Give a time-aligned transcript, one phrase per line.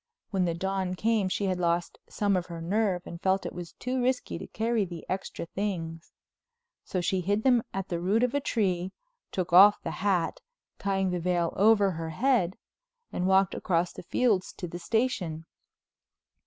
[0.31, 3.73] When the dawn came she had lost some of her nerve and felt it was
[3.73, 6.11] too risky to carry the extra things.
[6.83, 8.93] So she hid them at the root of a tree,
[9.31, 10.41] took off the hat,
[10.79, 12.57] tying the veil over her head,
[13.13, 15.45] and walked across the fields to the station.